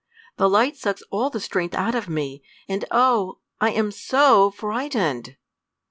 The 0.37 0.49
light 0.49 0.75
sucks 0.77 1.03
all 1.11 1.29
the 1.29 1.39
strength 1.39 1.75
out 1.75 1.93
of 1.93 2.09
me. 2.09 2.41
And 2.67 2.85
oh, 2.89 3.37
I 3.59 3.69
am 3.69 3.91
so 3.91 4.49
frightened!" 4.49 5.37